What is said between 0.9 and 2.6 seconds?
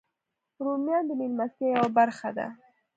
د میلمستیا یوه برخه ده